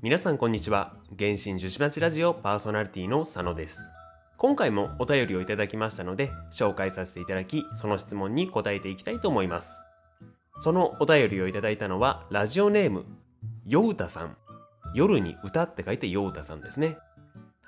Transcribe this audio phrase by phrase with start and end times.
[0.00, 0.94] 皆さんこんにちは。
[1.18, 3.92] 原神樹脂町ラジオパーソナリティの佐野です。
[4.36, 9.80] 今回もお便りをいただきましたので紹介させていただきその質問に答えていきたいと思います。
[10.60, 13.06] そのお便りをいただいたのはラジオネーム
[13.66, 14.36] ようたさん。
[14.94, 16.96] 夜に歌って書いてようたさんですね。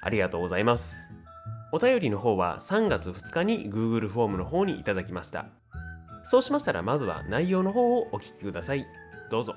[0.00, 1.08] ありがとうございます。
[1.72, 5.46] お便りの方は3月2日に Google フォームの方にいただきました。
[6.22, 8.86] そうしましたらまずは内容の方をお聞きください。
[9.32, 9.56] どうぞ。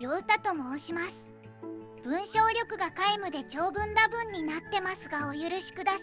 [0.00, 1.25] ようたと申します。
[2.06, 5.98] 文章力が皆無で長文多文になってますがお許しくださ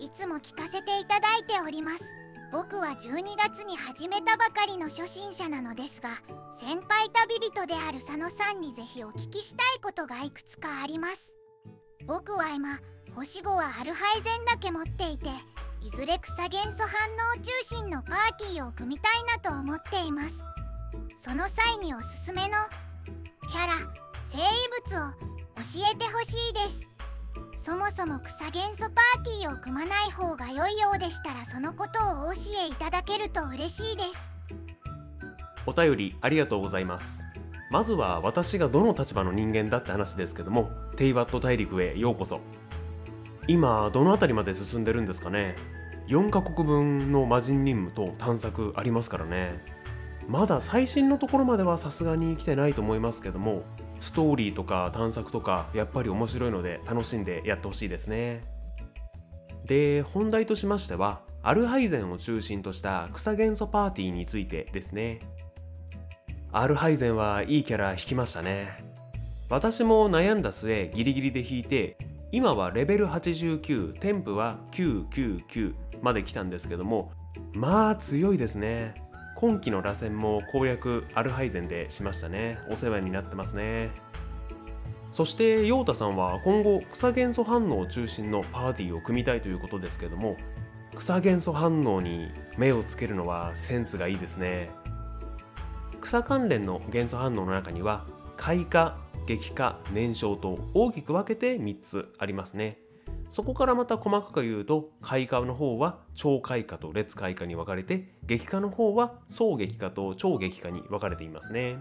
[0.00, 0.04] い。
[0.04, 2.02] いつも聞かせていただいております。
[2.50, 6.08] 僕は12月に始めたばかりの初心者なのですが
[6.56, 11.32] 先輩旅人である佐野さんにぜひお聞きしたいことがいくつかあります。
[12.04, 12.80] 僕は今
[13.14, 15.28] 星5はアルハイゼンだけ持っていて
[15.82, 16.88] いずれ草元素反
[17.36, 20.34] 応中心のパーティーを組みたいなと思っています。
[21.20, 22.56] その際におすすめの
[23.52, 24.36] キャラ生
[24.92, 26.86] 物を教えてほしいです。
[27.58, 34.10] そもそも草元素パーティーを組まない方が良いようでしたらそのことをお教えいただけると嬉しいです。
[35.66, 37.22] お便りありがとうございます。
[37.70, 42.40] まずは私がどの立場の人間だって話ですけどもテイバット大陸へようこそ。
[43.46, 45.56] 今どの辺りまで進んでるんですかね。
[46.08, 49.64] 4カ国分の魔人任務と探索ありますからね。
[50.28, 53.62] まだ最新のところまではさすがに来てないと思いますけども
[54.00, 58.44] ストーリーとか探索とかやっぱり面白いので楽しんでやってほしいですね。
[59.64, 65.20] で本題としましてはアルハイゼンを中心とした草元素パーティーについてですね。
[66.50, 68.84] アルハイゼンはいいキャラ引きましたね。
[69.50, 71.96] 私も悩んだ末ギリギリで引いて
[72.32, 77.12] 今はレベル89添付は999まで来たんですけども
[77.52, 79.07] まあ強いですね。
[79.40, 82.58] 今期の螺旋も攻略アルハイゼンでしましたね。
[82.72, 83.92] お世話になってますね。
[85.12, 90.36] そして陽太さんは今後草元素反応を中心のパーティーを組みたいということですけども
[90.96, 94.70] 草元素反応に目をつけるのはセンスがいいですね。
[96.00, 98.96] 草関連の元素反応の中には開花
[99.28, 102.78] 激化燃焼と大きく分けて3つありますね。
[103.30, 111.78] そこからまた細かく言うと開花の方は超開花と列開花に分かれて激化の方は総激化と超激化に分かれていますね。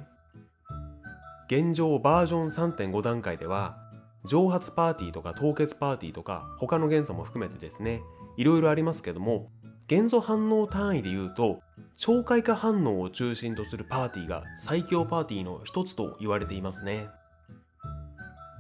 [1.50, 3.78] 現状バージョン3.5段階では
[4.26, 8.02] 蒸発パーティーとか凍結パーティーとか他の元素も含めてですね
[8.36, 9.50] いろいろありますけども
[9.88, 11.62] 元素反応単位で言うと
[11.96, 17.08] 超開花反応を中心とするパーティーが最強パーティーの一つと言われていますね。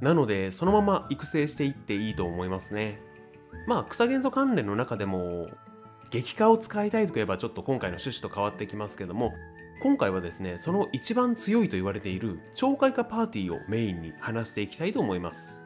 [0.01, 2.99] なのでそのまま育成していっていいと思いますね。
[3.67, 5.47] まあ草元素関連の中でも
[6.09, 9.33] 激化を使いたいといえばちょっと今回の趣旨と変わってきますけども
[9.81, 15.63] 今回はですねその一番強いと言われている超開花パーティーをメインに話していきたいと思います。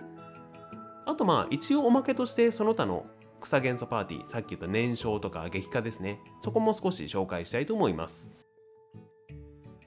[1.05, 3.05] あとまあ一応おまけとしてその他の
[3.41, 6.19] 草元素パーティーさっき言った燃焼とか激化ですね。
[6.41, 8.31] そこも少し紹介したいと思います。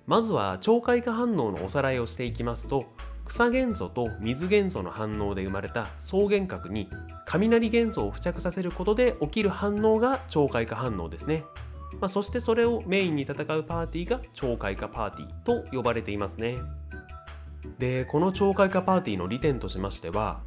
[0.06, 2.84] まずは超開花反応のおさらいをしていきますと
[3.24, 6.88] 草元素と水元素の反応で生まれた双原核に
[7.26, 11.44] 雷元素を付着させることで起きる反応が超開花反応ですね、
[12.00, 16.58] まあ、そしてそれをメインに戦うパーティーが超開花パーティーと呼ばれていますね。
[17.78, 20.40] でこの超開花パーティーの利点としましては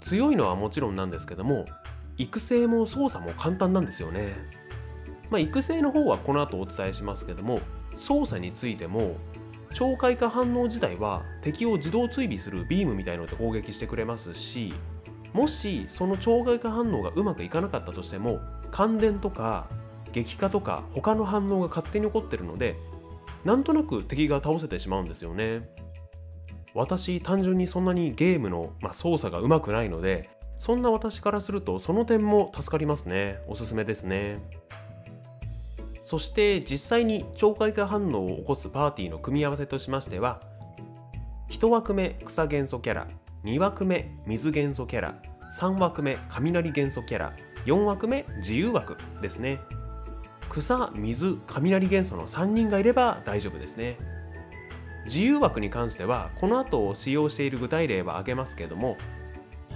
[0.00, 1.64] 強いのはもちろんなんですけども
[2.18, 4.34] 育成も操作も簡単なんですよね。
[5.30, 7.60] まあ、育成の方はこの後お伝えしますけども
[7.94, 9.16] 操作についても
[9.72, 14.74] 超開花反応自体は敵を自動追尾するビームみたいので攻撃してくれますし
[15.32, 19.68] もしその超開花反応がうまくいかなかったとしても感電とか
[20.12, 22.76] 激化とか他の反応が勝手に起こってるので
[23.44, 25.68] なんとなく敵が倒せてしまうんですよね。
[26.74, 33.40] 私単純にそんなにゲームの、まあ、操作がうまくないのでそんな私からするとその点も助かりますね。
[33.48, 34.38] おすすめですね。
[36.10, 40.40] そして実際に超開花反応を起こすパーティーの組み合わせとしましては
[41.50, 43.06] 1枠目草元素キャラ
[43.44, 45.14] 2枠目水元素キャラ
[45.56, 47.32] 3枠目雷元素キャラ
[47.64, 49.60] 4枠目自由枠ですね。
[50.48, 53.96] 草水雷元素の3人がいれば大丈夫ですね。
[55.04, 58.96] 自由枠に関してはこの後使用している具体例は挙げますけれども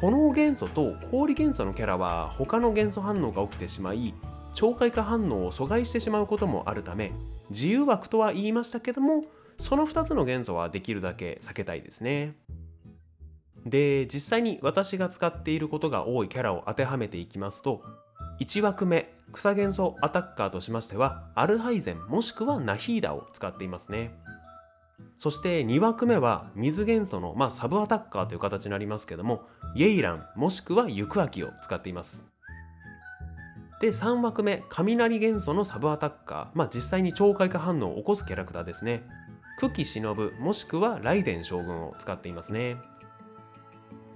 [0.01, 4.15] 炎元素と氷元素のキャラは他の元素反応が起きてしまい
[4.55, 7.13] 超開花反応を阻害してしまうこともあるため
[7.51, 9.25] 自由枠とは言いましたけども
[9.59, 12.35] その2つの元素はできるだけ避けたいですね。
[13.67, 17.83] で実際に私が使っていることが多いキャラを当てはめていきますと
[18.41, 24.15] 1枠目草元素アタッカーとしましてはアルハイゼンもしくはナヒーダを使っていますね。
[25.17, 29.43] そして2枠目は水元素の、まあ、サブアタッカーという形になりますけども
[29.75, 32.34] イエイランもしくはユクアキを使っています。
[33.85, 39.03] で3枠目雷元素のサブアタッカー、まあ、実際に超開花反応を起こすキャラクターですね。
[39.61, 42.79] 久喜忍もしくはライデン将軍を使っていますね。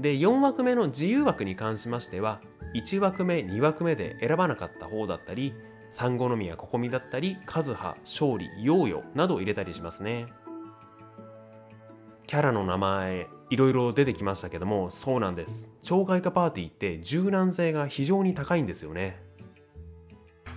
[0.00, 2.40] で4枠目の自由枠に関しましては
[2.74, 5.52] 1枠目2枠目で選ばなかった方だったり
[5.90, 10.28] 三好宮ここみだったり和葉勝利ヨーヨなどを入れたりしますね。
[12.26, 15.70] キャラの名前いろいろ出てきましたけどもそうなんです。
[15.82, 19.27] 超外貨パーティーって柔軟性が非常に高いんですよね。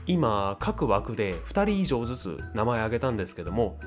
[0.07, 3.80] 今各枠で2人以上ずつ名前挙げたんですけども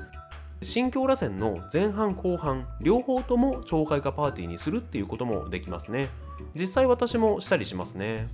[0.63, 6.07] 新京螺旋の前半後半両方とも超開花パーティーにするっていうこともできますね。
[6.55, 8.27] 実際私もしたりしますね。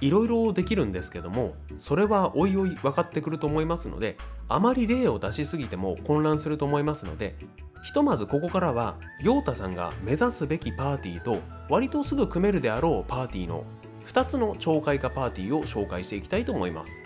[0.00, 4.18] いろいろできるんですけどもそれはおいおい分かってくると思いますので
[4.48, 7.36] あまり例を出しすぎても混乱すると思いますので
[7.82, 11.38] ひとまずここからは陽太さんが目指すべきパーティーと
[11.70, 13.64] 割とすぐ組めるであろうパーティーの
[14.06, 17.02] 2つの超開花パーティーを紹介していきたいと思います。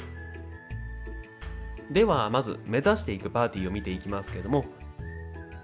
[1.90, 4.66] ではまず目指していくパーティーを見ていきますけども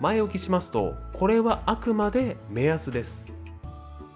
[0.00, 3.26] 前置きしますとこれはあくまで目安です。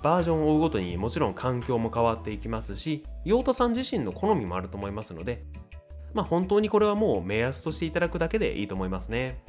[0.03, 5.43] バージョンを追うごとにもちろん環境も変わっていきますし陽太さん自身の好みもあると思いますので
[6.15, 9.43] まあ本当にこれはもう目安としていただくだけでいいと思いますね。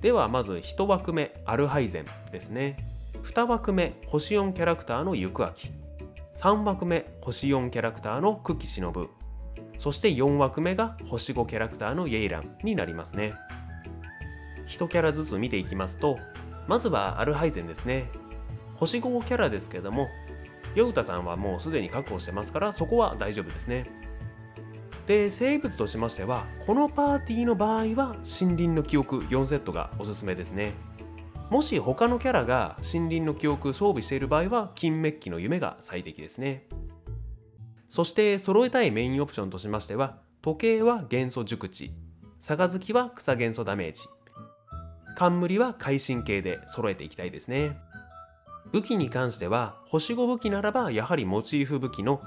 [0.00, 2.76] ではまず1枠目アルハイゼンですね。
[3.22, 5.70] 2枠目星4キャラクターの行く秋。
[6.40, 9.10] 3枠目星4キャラクターの久喜忍。
[9.76, 13.34] そして4枠目が星5キャラクターのイェイランになりますね。
[14.66, 16.18] 1キャラずつ見ていきますと
[16.66, 18.08] まずはアルハイゼンですね。
[18.76, 20.08] 星5キャラですけども
[20.74, 23.84] ヨウタさんはもうすでに確保してますからそこは大丈夫ですね。
[25.06, 30.72] で生物としましてはこのパーティーの場合は森林の記憶4セットがおすすめですね。
[31.50, 36.68] もし他のキャラが森林の記憶装備している場合は金メッキの夢が最適ですね。
[37.88, 41.92] そして揃えたいメインオプションとしましては時計は元素熟知。
[42.40, 44.04] 杯は草元素ダメージ。
[45.16, 47.76] 冠は会心系で揃えていきたいですね。
[48.70, 52.22] 武器に関しては星5武器ならばやはりモチーフ武器の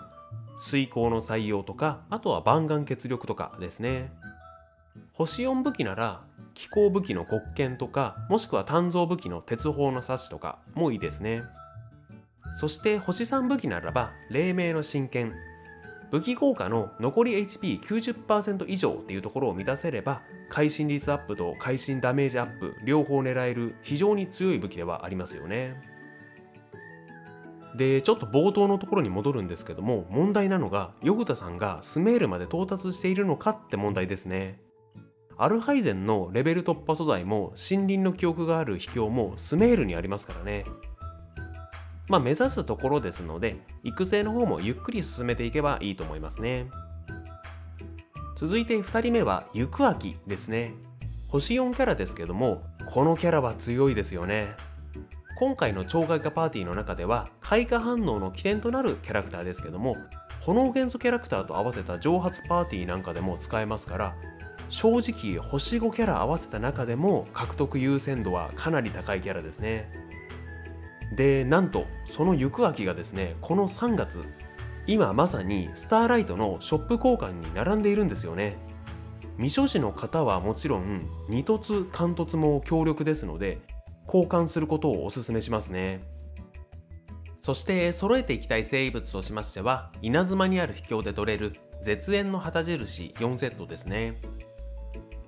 [0.57, 4.11] 水耕の採用とかあとは万眼血力とかですね。
[5.13, 11.43] 星4武器なら気候武器の黒剣とかもしくは鍛造武器の鉄砲の刺しとかもいいですね。
[12.55, 15.33] そして星3武器ならば黎明の真剣。
[16.11, 25.75] 武器効果の残り HP90% 以上っていうところを満たせれば会心率アップと会心ダメージアップ両方狙える非常に強い武器ではありますよね。
[27.75, 34.59] でちょっと冒頭のところに戻るんですけども問題なのがヨグタさんがスメールまで到達しているのかって問題ですね。
[35.37, 40.65] アルハイゼンのレベル突破素材も森林の記憶がある秘境もスメールにありますからね。
[42.07, 46.67] まあ目指すところですので育成の方もゆっくり進めていけばいいと思いますね。
[48.35, 50.73] 続いて2人目は行く秋ですね。
[51.27, 54.55] 星4キャラですけどもこのキャラは強いですよね。
[55.35, 59.97] 今回の超外化パーティーの中では開花反応の起点となるキャラクターですけども
[60.41, 64.15] 炎元素キャラクターと合わせた蒸発パーティーなんかでも使えますから
[64.73, 69.87] 正直星5キャラ合わせた中でも獲得優先度はかなり高いキャラですね。
[71.15, 74.23] でなんとその行く秋がですねこの3月
[74.87, 78.57] 今まさにスターライトのショップ交換に並んでいるんですよね。
[79.37, 83.59] 未所持の方はもちろん二突貫突も強力ですので
[84.07, 86.01] 交換することをお勧めしますね。
[87.41, 94.19] そして揃えていきたい生物としましては稲妻にある秘境で取れる絶縁の旗印4セットですね。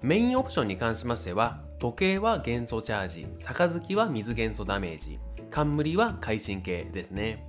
[0.05, 5.19] メインオプションに関しましては時計は元素チャージ杯は水元素ダメージ
[5.49, 7.43] 冠は会心系ですね。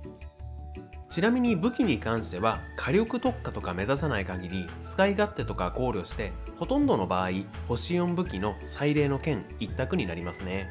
[1.07, 7.29] ちなみに武器に関しては火力特化とか目指さない限り使い勝手とか考慮してほとんどの場合
[7.67, 10.67] 星4武器の最麗の剣一択になりますね。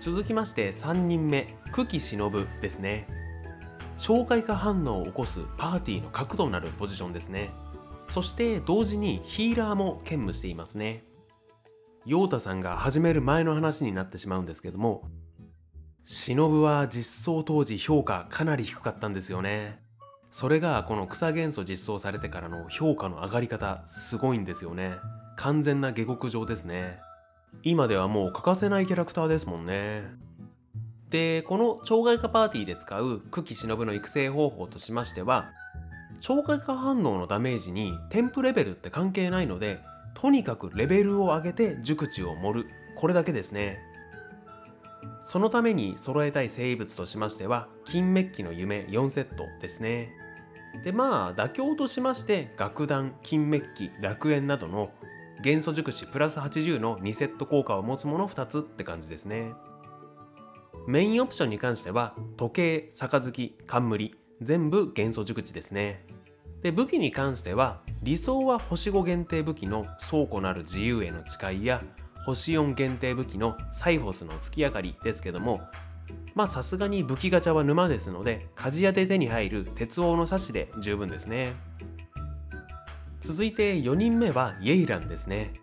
[0.00, 3.06] 続きまして3人目久喜忍ですね。
[3.96, 7.52] 紹介化反応を起こすパーティーの核となるポジションですね。
[8.08, 11.04] そして同時にヒーラーも兼務していますね。
[12.04, 15.02] 陽太さんが始める前の話になってしまうんですけども
[16.04, 19.80] 忍は実装当時評価かなり低かったんですよね。
[20.30, 24.92] それがこの草元素実装されてからの評価の上がり方すごいんですよね。
[25.36, 27.00] 完全な下克上ですね。
[27.64, 30.04] 今ではもう欠かせないキャラクターですもんね。
[31.10, 35.50] でこの超外化パーティーで使う久喜忍の育成方法としましては
[36.20, 39.80] 超外化反応のダメージに添付レベルって関係ないので
[40.14, 42.70] とにかくレベルを上げて熟知を盛る。
[42.96, 43.78] これだけですね。
[45.22, 50.12] そのために揃えたい生物としましては金メッキの夢4セットですね。
[50.84, 54.90] でまあ妥協としまして楽団金メッキ楽園などの
[55.42, 59.52] 元素熟知プラス80の2セット効果を持つもの2つって感じですね。
[60.86, 64.25] メインオプションに関しては時計杯冠。
[64.40, 66.04] 全部元素熟知ですね。
[66.62, 71.82] で武器に関しては理想は星5限定武器の倉庫なる自由への誓いや
[72.24, 75.60] 星4限定武器のサイフォスの月明かりですけども
[76.34, 81.54] まあさすがに武器ガチャは沼ですので鍛冶屋で手に入る鉄王の刺しで十分ですね。
[83.20, 85.54] 続いて4人目はイェイランですね。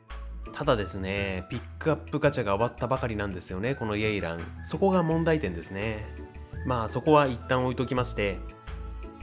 [0.52, 4.42] ただですねピックアップガチャが終わったばかりなんですよねこのイェイラン。
[4.64, 6.06] そこが問題点ですね。
[6.66, 8.40] まあそこは一旦置いときまして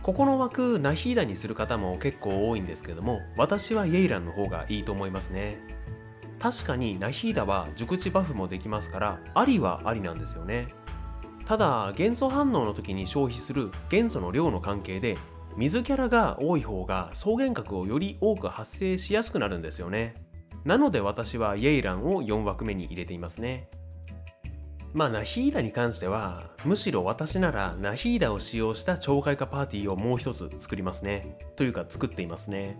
[0.03, 5.59] ここの枠ナヒーダにする方も結構多いんですけども私はイェイランの方がいいと思いますね。
[6.39, 10.69] 確かにナヒーダは熟知バフもできますからありはありなんですよね。
[11.45, 15.19] ただ元素反応の時に消費する元素の量の関係で
[15.57, 20.15] 水キャラが多い方が草原核をより多く発生しやすくなるんですよね。
[20.65, 23.69] なので私はイェイランを4枠目に入れていますね。
[24.93, 31.39] まあナヒーダに関してはむしろ私ならナヒーダを使用した懲戒化パーティーをもう一つ作りますね。
[31.57, 32.77] というか作っていますね。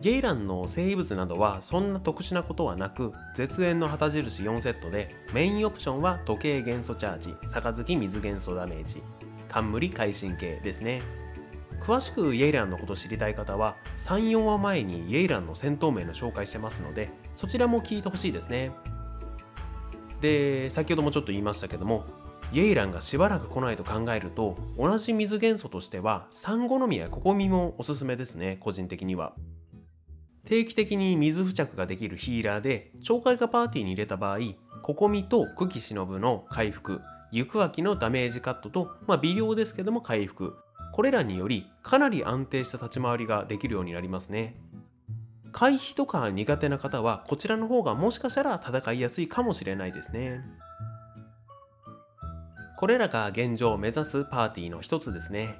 [0.00, 9.02] ゲイランの生物などはそんな特殊なことはなく絶縁の旗印4セットでメインオプションは時計元素チャージ杯水元素ダメージ
[9.48, 11.00] 冠会心系ですね。
[11.80, 18.72] 詳しくイエイランのこと知りたい方は34話前にイエイランの戦闘名の紹介してますのでそちらも聞いてほしいですね。
[20.24, 22.06] で先ほどもちょっと言いましたけども
[22.50, 29.34] イェイランがしばらく来ないと考えると同じ水元素としてはサンゴノミやココミもおすすめですね個人的には。
[30.46, 34.38] 定期的に水付着ができるヒーラーで懲戒化パーティーに入れた場合
[34.82, 37.00] ココミと久喜忍の回復
[37.30, 40.56] 行く秋のダメージカットと、まあ、微量ですけども回復。
[40.92, 44.54] これらによりかなり安定した立ち回りができるようになりますね。
[45.54, 50.40] 回避とか苦手な方はこちらの方がもしかしたら戦いやすいかもしれないですね。
[52.76, 55.56] これらが現状を目指すパーティーの一つですね。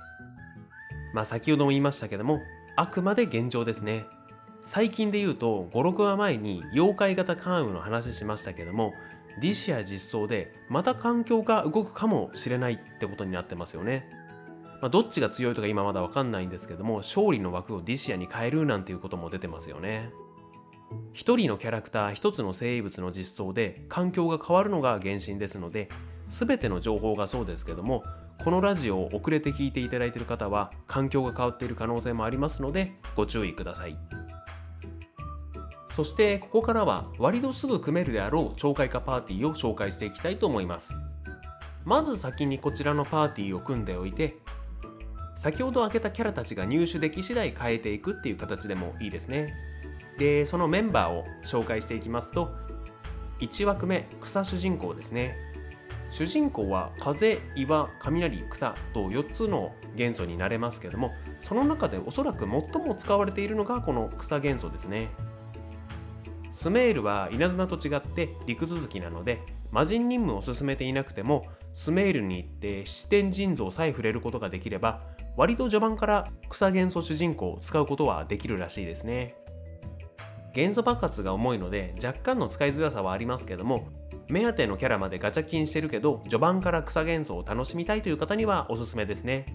[1.14, 2.40] まあ先ほども言いましたけども
[2.74, 4.04] あくまで現状ですね。
[4.64, 8.94] 最近で言うと56話前に妖怪型関羽の話しましたけども
[9.40, 14.23] ディシア実装でまた環境が動くかもしれないってことになってますよね。
[14.84, 20.10] まあ、どっちが強いとか今まだ分かんないんですけども勝利の枠をディシアに変えるなんていうことも出てますよね。
[21.14, 25.88] 一人のキャラクター一つの生物の実装で環境が変わるのが原神ですので
[26.28, 28.04] 全ての情報がそうですけども
[28.44, 33.96] このラジオを遅れて聞いていただいている方は環境が変わっている可能性もありますのでご注意ください。
[35.88, 40.92] そしてここからは割とすぐ組めるであろう懲戒化パーティーを紹介していきたいと思います。
[41.86, 44.36] まず先にこちらのパーティーを組んでおいて
[45.36, 49.54] 先ほど開けたキャラたちが入手でき次第変えていくっていう形でもいいですね。
[50.18, 52.54] でそのメンバーを紹介していきますと
[53.40, 55.36] 1枠目草主人公ですね。
[56.10, 61.10] 主人公は風岩雷草と4つの元素になれますけども
[61.40, 65.08] その中でおそらく最も使われているのがこの草元素ですね。
[66.52, 75.02] スメールは稲妻と違って陸続きなので魔人任務を進めていなくてもスメールに行って視点人像さえ触れることができれば
[75.36, 79.34] 割と序盤から草元素主人公を使うことはできるらしいですね。
[80.54, 83.88] 元素爆発が重いので若干の使いづらさはありますけども
[84.28, 89.46] 目当てのキャラまでガチャ金してるけど序盤から草元素を楽しみたいという方にはおすすめですね。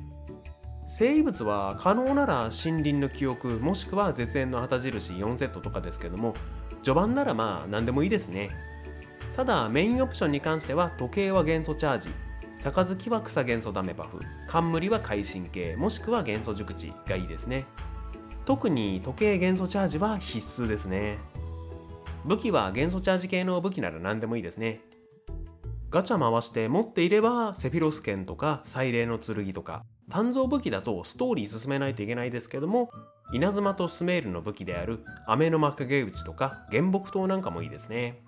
[0.92, 6.34] 生物は可能なら森林の記憶もしくは絶縁の旗印4セットとかですけども
[6.84, 8.50] 序盤ならまあ何でもいいですね。
[9.36, 12.10] ただメインオプションに関しては時計は元素チャージ。
[12.62, 13.10] 杯。
[13.10, 17.66] は草元素ダメバフ冠は快進系もしくは元素熟知がいいですね
[18.46, 21.18] 特に時計元素チャージは必須ですね
[22.26, 24.82] 武器は元素チャージ系の武器なら何でもいいですね
[25.90, 32.92] ガチャ回して持っていればセフィロス剣とか祭礼の剣とか鍛造武器だとストーリー進めないといけないですけども
[33.32, 38.24] 稲妻とスメールの武器である雨の幕影打ちとか原木刀なんかもいいですね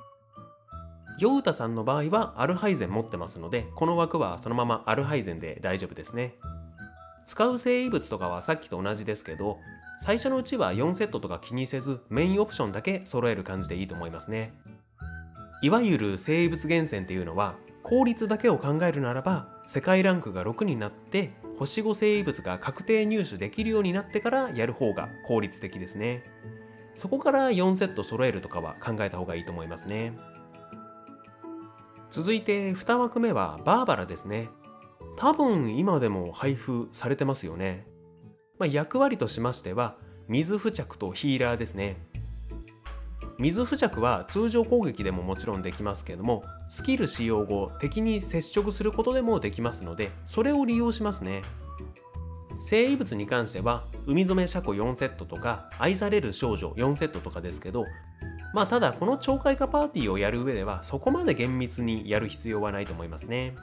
[1.18, 6.36] ヨウタさんの場合はアルハイゼン持ってますのでこの枠はそのままアルハイゼンで大丈夫ですね。
[7.26, 9.60] 使う生物とかはさっきと同じですけど
[10.00, 14.54] 最初のうちは4セットとか気にせずメインオプションだけ揃える感じでいいと思いますね。
[15.62, 26.24] いわゆる生物厳選っていうのは効率だけを考えるならば世界ランクが6になって星5生物が確定入手できるようになってからやる方が効率的ですね。
[26.96, 30.14] そこから4セット揃えるとかは考えた方がいいと思いますね。
[32.12, 34.50] 続いて2枠目はバーバラですね。
[35.16, 37.86] 多分今でも配布されてますよね、
[38.60, 39.96] まあ、役割としましては
[40.28, 41.96] 水付着とヒーラーですね。
[43.38, 51.42] 水付着は通常攻撃でももちろんできますけどもスキル使用後敵に接触することでもできますのでそれを利用しますね。
[52.60, 57.86] 生物に関しては海染め車庫4セットとか愛される少女4セットとかですけど
[58.54, 63.56] まあただこの超開花パーティーをやる上ではそこまで厳密にやる必要はないと思いますね。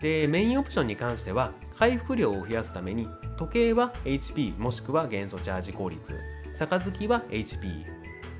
[0.00, 6.14] でメインオプションに関しては回復量を増やすために時計は HP もしくは元素チャージ効率
[6.54, 7.84] 杯は HP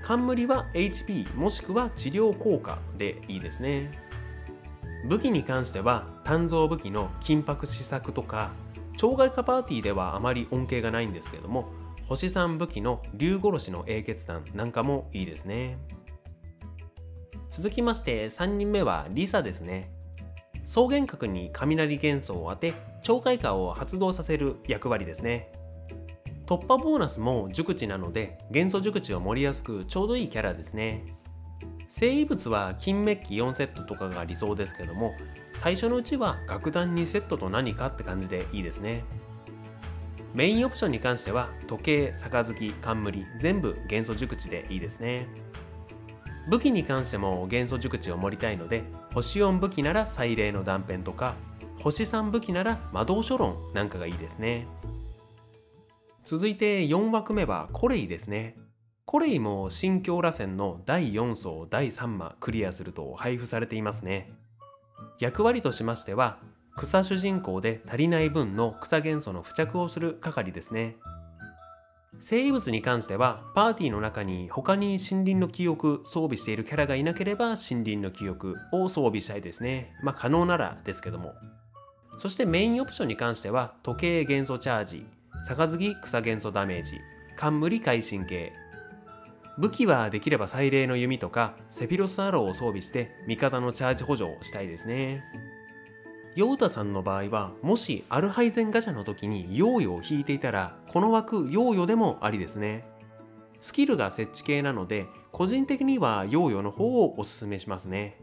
[0.02, 3.90] 冠は HP もしくは治療効果でいいですね。
[5.06, 8.50] 武器に関しては鍛造武器の金箔試作とか
[8.96, 11.68] 超外化パーティーではあまり恩恵がないんですけども
[12.08, 15.76] 星3武器の竜殺しの英傑弾なんかもいいですね。
[17.50, 19.90] 続きまして3人目はリサですね。
[20.64, 22.72] 草原核に雷元素を当て
[23.02, 25.52] 超開花を発動させる役割ですね。
[26.46, 31.04] 突破ボーナスも熟知なので元素熟知を盛りやすくちょうどいいキャラですね。
[31.88, 35.12] 生物は金メッキ4セットとかが理想ですけども
[35.52, 39.04] 最初のうちは楽団2セットと何かって感じでいいですね。
[40.34, 45.26] メインオプションに関しては時計、杯、冠全部元素熟知でいいですね。
[46.48, 48.82] 武器に関しても元素熟知を盛りたいので
[49.12, 51.34] 星4武器なら祭礼の断片とか
[51.80, 54.66] 星3武器なら魔導書論なんかがいいですね。
[56.24, 58.56] 続いて4枠目はコレイですね。
[59.06, 64.30] コレイも新京螺旋の第4層第3話クリアすると配布されていますね。
[65.18, 66.38] 役割としましては
[66.78, 70.96] 草主人公で足りない分の草元素の付着をする係ですね。
[72.20, 79.92] 生物に関してはパーティーの中に他に森林の記憶装備しているキャラがいなければ森林の記憶を装備したいですね。
[80.02, 81.34] まあ可能ならですけども。
[82.16, 85.06] そしてメインオプションに関しては時計元素チャージ
[85.44, 86.98] 杯草元素ダメージ
[87.36, 88.52] 冠会心系
[89.58, 95.22] 武器はできれば祭礼の弓とかセフィロスアローを装備して味方のチャージ補助をしたいですね。
[96.38, 102.86] ヨータさんの場合はもしアルハイゼンガチャの時にヨーヨーを引いていたらこの枠ヨーヨーでもありですね。
[103.60, 108.20] スキルが設置系なので個人的にはヨーヨーの方をおすすめしますね。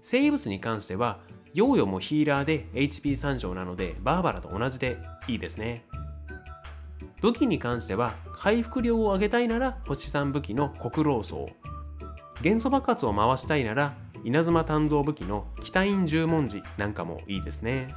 [0.00, 1.20] 生物に関しては
[1.54, 5.84] ヨーヨーもヒーラーで HP3 乗なのでバーバラと同じでいいですね。
[7.20, 11.48] 武器に関しては回復量を上げたいなら星3武器の黒老僧
[12.42, 17.94] 元素爆発を回したいなら稲妻鍛造武器の北院十文字なんかもいいですね。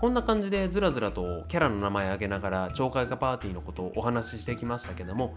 [0.00, 5.34] こんな感じでずらずらとキャラの名前挙げながら超開花パーティーのことをお話ししてきましたけども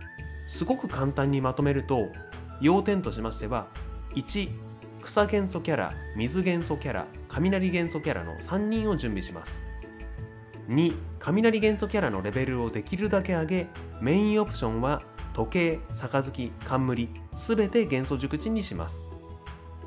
[0.47, 2.07] すごく簡単にまとめると
[2.61, 3.67] 要点としましては
[4.15, 4.49] 1
[5.01, 9.72] 草元素キャラ水元素キャラ雷元素キャラの3人を準備します。
[10.67, 13.67] 2雷元素キャラのレベルをできるだけ上げ
[14.01, 15.01] メインオプションは
[15.33, 19.09] 時計杯冠すべて元素熟知にします。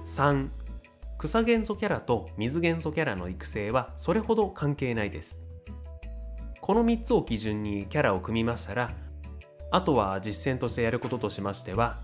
[0.04, 0.48] 3
[1.18, 5.38] 草元素キャラと水元素キャラの育成はそれほど関係ないです。
[6.60, 8.92] この3つを基準にキャラを組みましたら
[9.70, 12.00] あとは実践としてやることとしましては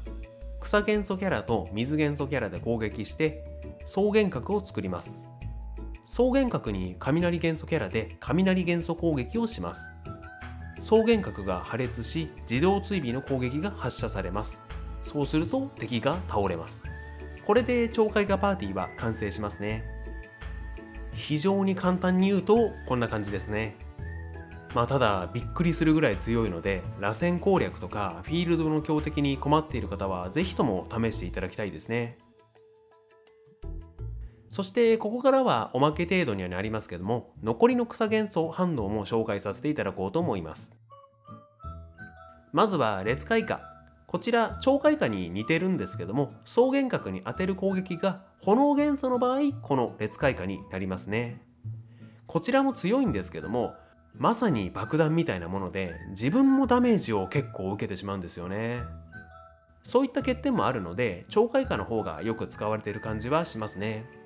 [0.61, 3.45] 草元素キャラと水元素キャラで攻撃して
[3.85, 5.32] 草原核を作ります。
[6.13, 9.89] 草原核に雷元素キャラで雷元素攻撃をします。
[10.79, 14.63] 草原核が破裂し自動追尾の攻撃が発射されます。
[15.01, 16.85] そうすると敵が倒れます。
[17.47, 19.85] これで超開花パーティーは完成しますね。
[21.15, 23.75] 非常に簡単に言うとこんな感じですね。
[24.75, 32.19] まあただびっくりするぐらい強いので螺旋攻略とかフィールドの強敵に困っている方は是非とも試していただきたいですね。
[34.53, 40.73] そしてここからはおまけ程度にはなりますけども残りの草元素反応も紹介させていただこうと思います。
[42.53, 43.63] まずは列開花。
[44.07, 51.41] こちら超開花に似てるんですけども草原核に当てる攻撃が炎元素の場合この列開花になりますね。
[52.27, 53.73] こちらも強いんですけども
[54.19, 58.83] まさに爆弾みたいなもので自分もダメージを結構受けてしまうんですよね。
[59.83, 64.21] そういった欠点もあるので超開花の方がよく使われている感じはしますね。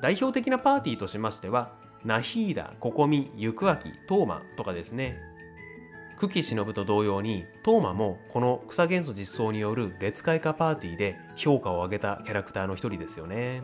[0.00, 1.72] 代表的なパーティーとしましては
[2.04, 5.18] ナヒーダ、ココミ、ユクアキ、トーマとかですね。
[6.18, 13.62] 久喜忍と同様にトーマもこの草元素実装による列開花パーティーで評価を上げたキャラクターの一人ですよね。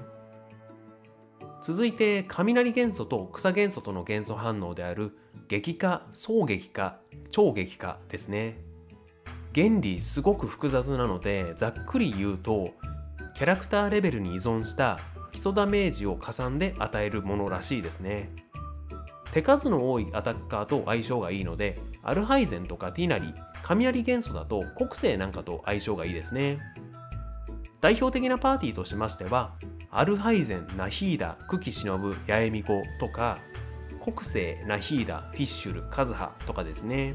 [1.63, 5.17] 続いて雷元素と草元素との元素反応である
[5.49, 6.99] 激化双激化
[7.31, 8.59] 超激化ですね。
[9.55, 12.71] 原理すごく複雑なのでざっくり言うと
[13.35, 14.99] キャラクターレベルに依存した
[15.33, 18.31] 基礎ダメージを加算で与えるものらしいですね。
[19.33, 26.59] 手数の多いアタッカーと相性がいいのでアルハイゼンとかティナリ雷元素だと国星なんかと相性がいいですね。
[27.81, 29.55] 代表的なパーティーとしましては
[29.91, 33.39] アルハイゼン、ナヒーダ、久喜忍、八重美子とか
[34.03, 37.15] 国星、ナヒーダ、フィッシュル、カズハとかですね。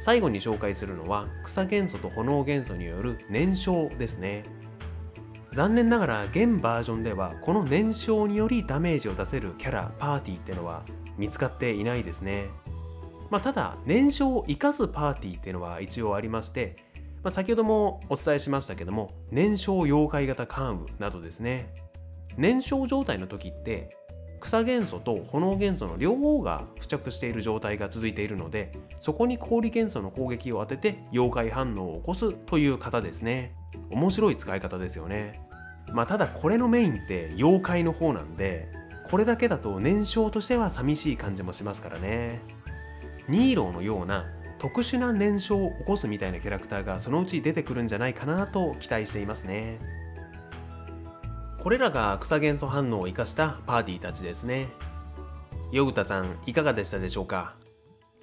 [0.00, 4.44] 最後に紹介するのは草元素と炎元素による燃焼ですね。
[5.58, 10.84] 残念ながら現バージョンではこの燃焼によりダメージを出せるキャラパーティーってのは
[11.16, 12.46] 見つかっていないですね。
[13.28, 16.76] まあ、ただ燃焼を生かすパーティーっていうのは一応ありまして
[17.24, 21.74] まあ、先ほどもお伝えしましたけども燃焼妖怪型関羽などですね。
[22.36, 23.96] 燃焼状態の時って
[24.38, 33.56] 草元素と炎元素の両方が付着している状態が続いているのでそこに氷元素の攻撃を当てて妖怪反応を起こすという方ですね。
[33.90, 35.47] 面白い使い方ですよね。
[35.92, 38.68] まあただこれのメインって妖怪の方なんで
[39.10, 42.40] これだけだと燃焼としては寂しい感じもしますからね。
[43.28, 44.26] ニーローのような
[44.58, 49.78] 特殊な燃焼を起こすみたいなキャラクターがそのうち出てくるんじゃないかなと期待していますね。
[51.60, 54.68] これらが草元素反応を生かしたパーティーたちですね。
[55.72, 57.54] ヨグタさんいかがでしたでしょうか？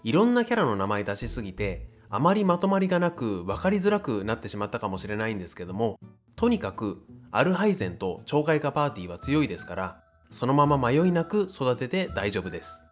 [0.04, 6.00] いろんなキャラの名前出しすぎてあまりまとまりがなく分かりづらくなってしまったかもしれないんですけども
[6.36, 12.86] とにかくアルハイゼンと鳥海化パーティーは強いですからそのまま迷いなく育てて大丈夫です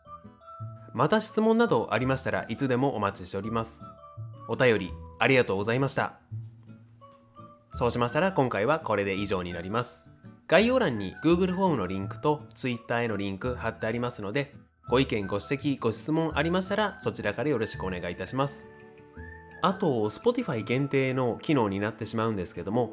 [0.94, 3.82] また質問などありましたらいつでもお待ちしております。
[4.48, 6.20] お便りありがとうございました。
[7.74, 10.10] そうしましたら今回はこれで以上になります。
[10.48, 14.54] 概要欄に Google フォームのリンクと Twitter へのリンク貼ってありますので、
[14.88, 18.68] ご意見、ご指摘、ご質問ありましたらそちらからよろしくお願いいたします。
[19.64, 22.92] あと、Spotify 限定の機能になってしまうんですけども、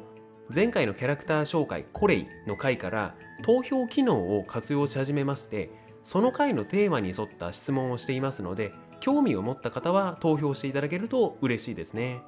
[0.53, 5.69] 前回のキャラクター紹介コレイの回から投票機能を活用し始めまして
[6.03, 12.21] その回のテーマに沿った質問をしていますので興味を持った方は投票していただけると嬉しいですね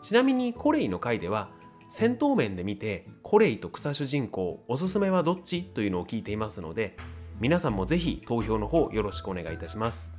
[0.00, 1.50] ちなみにコレイの回では
[1.90, 6.96] 戦闘面で見てコレイと草主人公おすすめはどっちというのを聞いていますので
[7.38, 10.14] 皆さんもぜひ投票の方よろしくお願いいたします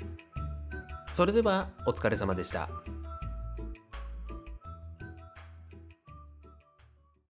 [1.13, 2.69] それではお疲れ様でした。